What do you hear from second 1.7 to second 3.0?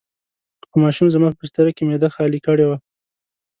کې معده خالي کړې وه.